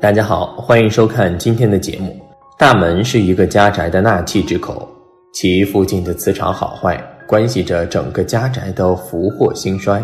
[0.00, 2.16] 大家好，欢迎收看今天的节目。
[2.56, 4.88] 大门是一个家宅的纳气之口，
[5.32, 6.96] 其附近的磁场好坏，
[7.26, 10.00] 关系着整个家宅的福祸兴衰。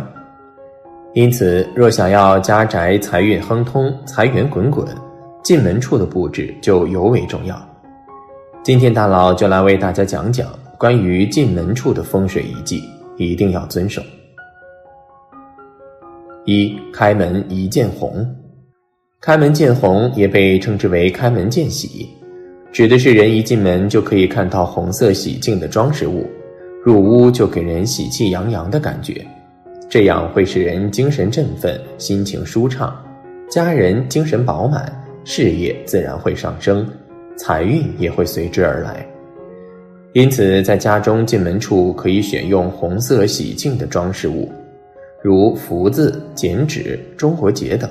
[1.12, 4.84] 因此，若想要家宅财运亨通、财源滚滚，
[5.44, 7.56] 进门处的布置就尤为重要。
[8.64, 12.82] 今天大佬就来为大家讲讲关于进门处的风水遗迹，
[13.16, 14.02] 一定要遵守。
[16.46, 18.26] 一开门一见红，
[19.24, 22.06] 开门见红也被称之为开门见喜，
[22.70, 26.26] 指的是人一进门就可以看到红色喜庆的装饰物，
[26.84, 29.26] 入屋就给人喜气洋洋的感觉，
[29.88, 32.94] 这样会使人精神振奋，心情舒畅，
[33.50, 34.94] 家人精神饱满，
[35.24, 36.86] 事业自然会上升。
[37.38, 39.06] 财运也会随之而来，
[40.12, 44.52] 因此在家中进门处可以选用红色喜庆的装饰物，
[45.22, 47.88] 如福字、剪纸、中国结等。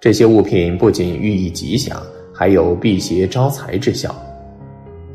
[0.00, 2.00] 这些物品不仅寓意吉祥，
[2.32, 4.14] 还有辟邪招财之效。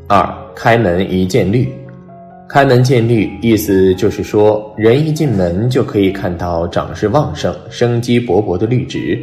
[0.06, 1.66] 二开门一见绿，
[2.46, 9.18] 开门见绿意思就是说，人一进门就可以看到长势旺盛、生机勃勃的绿植。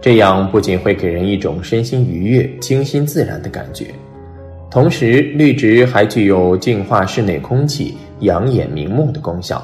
[0.00, 3.88] 这样不仅会给人一种身心愉悦、清新自然的感觉，
[4.70, 9.62] 同时绿植还具有净化室内空气、养眼明目的功效，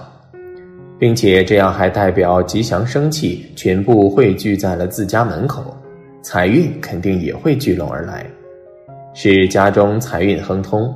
[0.98, 5.76] 并且这样还代表吉祥生气全部汇聚在了自家门口，
[6.22, 8.26] 财运肯定也会聚拢而来，
[9.14, 10.92] 使家中财运亨通。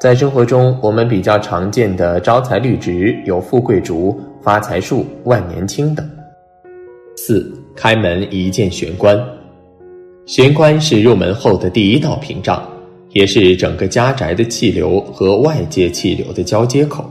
[0.00, 6.08] 在生活中，我们比较常见的招财绿植有富贵竹、发财树、万年青等。
[7.16, 7.52] 四。
[7.80, 9.16] 开门一见玄关，
[10.26, 12.68] 玄关是入门后的第一道屏障，
[13.10, 17.08] 也是整个家宅的气流和外界气流的交接口。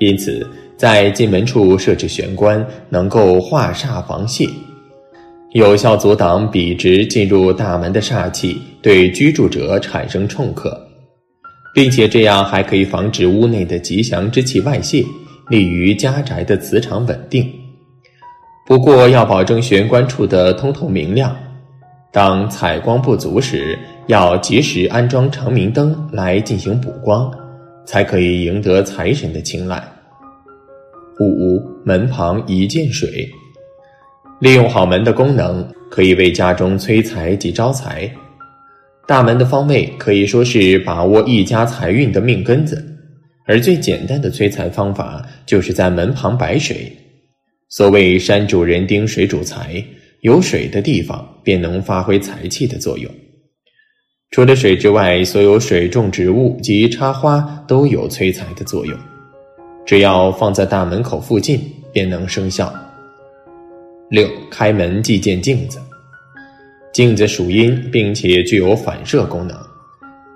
[0.00, 0.44] 因此，
[0.78, 4.48] 在进门处设置玄关，能够化煞防泄，
[5.50, 10.80] 有效阻挡笔直进入大门的煞气对居住者产生冲克，
[11.74, 15.04] 并且这样还可以防止屋内的吉祥之气外泄，
[15.48, 17.44] 利于家宅的磁场稳定。
[18.64, 21.36] 不过要保证玄关处的通透明亮，
[22.12, 27.28] 当采光不足时，要及时安装长明灯来进行补光，
[27.84, 29.82] 才可以赢得财神的青睐。
[31.26, 33.28] 五门旁一见水，
[34.40, 38.10] 利用好门的功能，可以为家中催财及招财。
[39.06, 42.84] 大门的方位可以说是把握一家财运的命根子，
[43.46, 46.92] 而最简单的催财方法，就是在门旁摆水。
[47.68, 49.82] 所谓山主人丁，水主财，
[50.20, 53.10] 有水的地方便能发挥财气的作用。
[54.30, 58.96] 除了水之外，所有水种植物及插花都有催财的作用。
[59.88, 61.58] 只要放在大门口附近，
[61.94, 62.70] 便能生效。
[64.10, 65.78] 六开门即见镜子，
[66.92, 69.56] 镜子属阴，并且具有反射功能，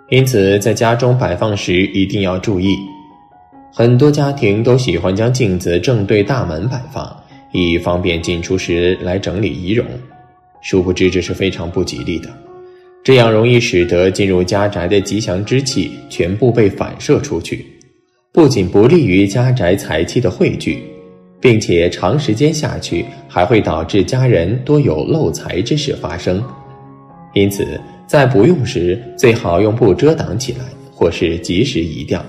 [0.08, 2.74] 因此在家中摆放时一定要注意。
[3.70, 7.14] 很多家庭都喜欢将镜子正对大门摆放。
[7.52, 9.86] 以方便进出时来整理仪容，
[10.62, 12.30] 殊不知这是非常不吉利的。
[13.04, 17.66] 这样容易使得进入家宅的吉祥之气全部被反射出去，
[18.34, 20.82] 不仅不利于家宅财气的汇聚，
[21.38, 26.43] 并且长时间下去还会导致家人多有漏财之事发生。
[27.34, 32.25] 因此，在不用时最好用布遮挡起来，或是及时移掉。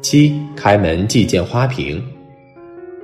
[0.00, 2.02] 七开门即见花瓶。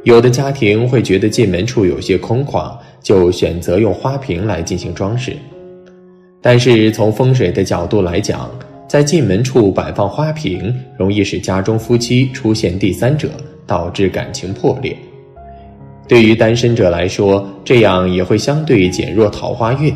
[0.05, 5.37] 有的家庭会觉得进门处有些空旷，就选择用花瓶来进行装饰。
[6.41, 8.51] 但是从风水的角度来讲，
[8.95, 13.29] 在进门处摆放花瓶，容易使家中夫妻出现第三者，
[13.67, 14.97] 导致感情破裂。
[16.07, 19.93] 对于单身者来说，这样也会相对减弱桃花运，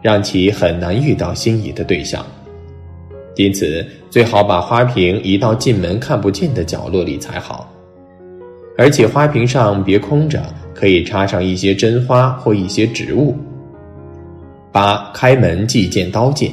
[0.00, 2.24] 让其很难遇到心仪的对象。
[3.34, 7.68] 因此，最好把花瓶移到进门看不见的角落里才好。
[8.76, 10.40] 而且花瓶上别空着，
[10.72, 13.36] 可以插上一些真花或一些植物。
[14.70, 16.52] 八开门即见刀剑，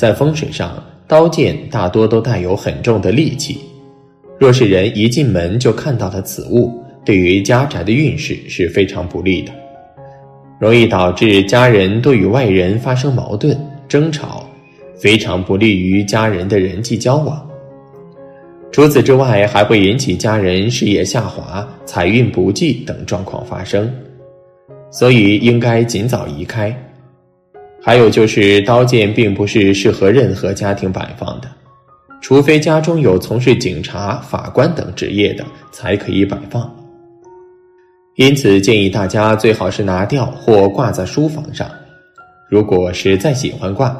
[0.00, 3.60] 在风水上，刀剑大多都带有很重的戾气。
[4.38, 9.52] 若是人一进门就看到了此物，对于家宅的运势是非常不利的，
[10.58, 13.54] 容易导致家人多与外人发生矛盾
[13.90, 14.48] 争吵，
[14.98, 17.46] 非常不利于家人的人际交往。
[18.72, 23.92] 除此之外，还会引起家人事业下滑、财运不济等状况发生，
[24.90, 26.74] 所以应该尽早移开。
[27.82, 31.48] 还有就是，刀剑并不是适合任何家庭摆放的，
[32.20, 36.70] 除非家中有从事警察、法官等职业的，才可以摆放。
[38.16, 41.66] 因此建议大家最好是拿掉或挂在书房上。
[42.50, 43.96] 如果实在喜欢挂，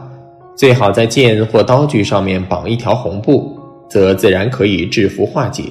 [0.55, 5.65] 最好在剑或刀具上面绑一条红布，则自然可以制服化解。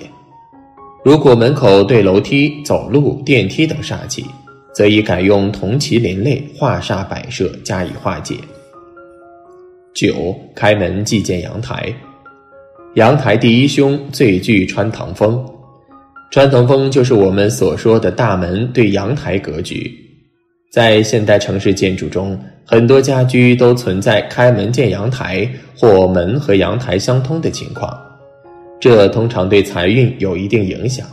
[1.06, 4.26] 如果门口对楼梯、走路、电梯等煞气，
[4.80, 8.36] 则以改用铜麒麟类化煞摆设加以化解。
[9.94, 11.94] 九开门即见阳台，
[12.94, 15.46] 阳台第一凶最具穿堂风。
[16.32, 19.94] 穿堂风就是我们所说的大门对阳台格局。
[20.72, 28.00] 在现代城市建筑中，很多家居都存在开门见阳台或门和阳台相通的情况，
[28.80, 31.06] 这通常对财运有一定影响。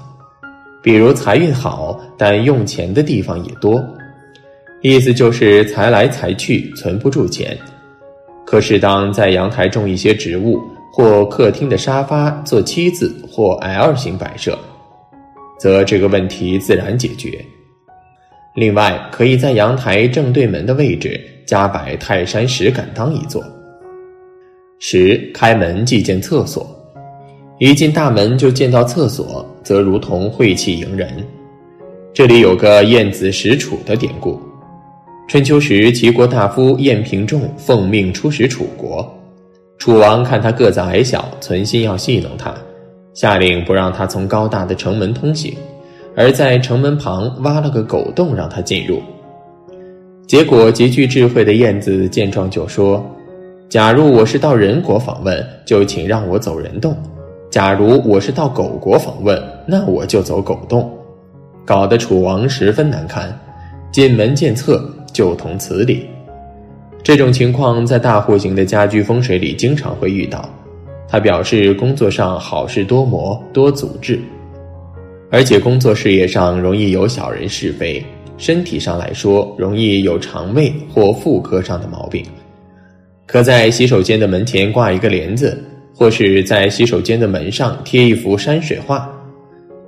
[0.87, 3.85] 比如财运好，但用钱的地方也多，
[4.83, 7.59] 意思就是财来财去，存不住钱。
[8.47, 10.61] 可适当在阳台种一些植物，
[10.93, 14.57] 或客厅的沙发做七字或 L 型摆设，
[15.59, 17.45] 则这个问题自然解决。
[18.55, 23.43] 另外，可以在阳台正对门的位置加摆泰山石敢当一座。
[24.79, 26.65] 十开门即见厕所，
[27.59, 31.09] 一进大门就见到厕所，则如同晦气迎人。
[32.15, 34.41] 这里有个晏子使楚的典故。
[35.27, 39.05] 春秋时，齐国大夫晏平仲奉命出使楚国，
[39.77, 42.55] 楚王看他个子矮小，存心要戏弄他，
[43.13, 45.53] 下令不让他从高大的城门通行，
[46.15, 49.03] 而在城门旁挖了个狗洞让他进入。
[50.29, 53.05] 结果极具智慧的晏子见状就说
[53.69, 56.93] ：“假如我是到人国访问，就请让我走人洞；
[57.51, 60.91] 假如我是到狗国访问，那我就走狗洞。”
[61.65, 63.37] 搞得楚王十分难堪，
[63.91, 64.89] 进门见厕。
[65.13, 66.07] 就同此理，
[67.03, 70.47] 这种情况在大户型的家居风水里经常会遇到。
[71.09, 74.21] 他表示工作上好事多磨多阻滞，
[75.31, 78.05] 而且工作事业上容易有小人是非，
[78.37, 82.23] 身体上来说容易有肠胃或妇科上的毛病。
[83.25, 85.59] 可在洗手间的门前挂一个帘子，
[85.95, 89.11] 或是在洗手间的门上贴一幅山水画，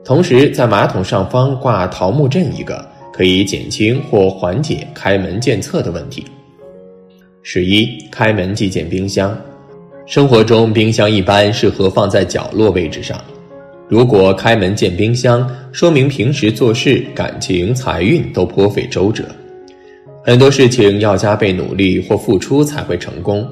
[0.08, 2.82] 同时在马桶上方挂桃木阵一个。
[3.12, 6.24] 可以减轻或缓解开门见厕的问题。
[7.42, 9.36] 十一，开门即见冰箱。
[10.06, 13.20] 生活中，冰箱一般适合放在角落位置上。
[13.88, 19.24] 如果开门见冰箱，说明平时做事、感情、财运都颇费周折，
[20.24, 23.44] 很多事情要加倍努力或付出才会成功，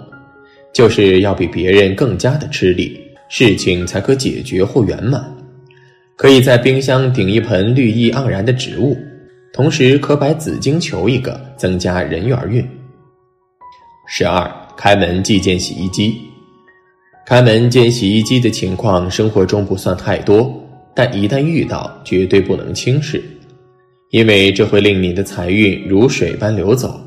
[0.73, 5.36] 就是要比别人更加的吃力，事情才可解决或圆满。
[6.17, 8.97] 可以在冰箱顶一盆绿意盎然的植物。
[9.53, 12.67] 同时可摆紫金球一个，增加人缘运。
[14.07, 16.15] 十二，开门即见洗衣机。
[17.27, 20.53] 开门见洗衣机的情况，生活中不算太多，
[20.95, 23.23] 但一旦遇到，绝对不能轻视，
[24.11, 27.01] 因为这会令你的财运如水般流走，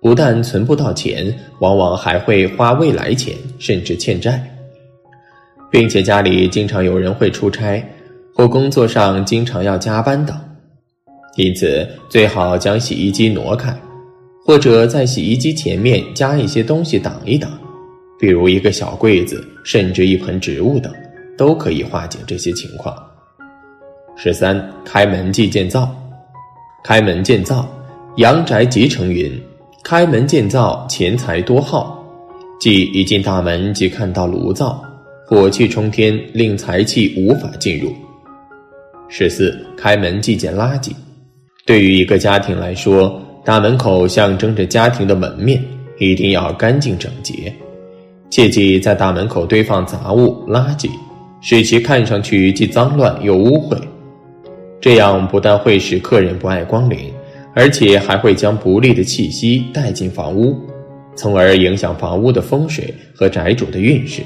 [0.00, 4.44] 不但存不到钱，往往还会花未来钱，甚至欠债，
[5.70, 7.82] 并且家里经常有人会出差，
[8.34, 10.36] 或工作上经常要加班等。
[11.36, 13.74] 因此，最好将洗衣机挪开，
[14.44, 17.50] 或者在洗衣机前面加一些东西挡一挡，
[18.20, 20.92] 比如一个小柜子，甚至一盆植物等，
[21.38, 22.94] 都可以化解这些情况。
[24.14, 25.88] 十三，开门即见灶。
[26.84, 27.66] 开门见灶，
[28.16, 29.32] 阳宅即成云。
[29.82, 32.04] 开门见灶，钱财多耗，
[32.60, 34.84] 即一进大门即看到炉灶，
[35.26, 37.90] 火气冲天，令财气无法进入。
[39.14, 40.90] 十四，开门即见垃圾。
[41.66, 45.62] 对于一个家庭来说，大门口象征着家庭的门面，
[45.98, 47.52] 一定要干净整洁。
[48.30, 50.88] 切忌在大门口堆放杂物、垃圾，
[51.42, 53.76] 使其看上去既脏乱又污秽。
[54.80, 57.12] 这样不但会使客人不爱光临，
[57.54, 60.56] 而且还会将不利的气息带进房屋，
[61.14, 64.22] 从而影响房屋的风水和宅主的运势。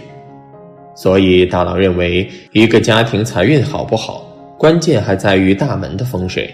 [0.94, 4.25] 所以，大郎认为，一个家庭财运好不好，
[4.58, 6.52] 关键还在于大门的风水。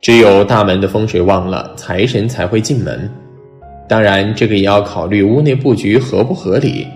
[0.00, 3.10] 只有大门的风水旺了，财神才会进门。
[3.88, 6.86] 当然，这个也要考虑屋内布局合不合理，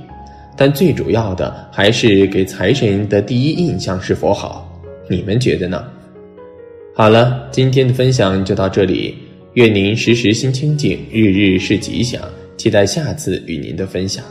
[0.56, 4.70] 但最主要的还是给财神的第一印象是否好。
[5.08, 5.82] 你们觉得呢？
[6.94, 9.16] 好了，今天的分享就到这里。
[9.54, 12.20] 愿您时时心清静，日日是吉祥。
[12.56, 14.22] 期待下次与您的分享。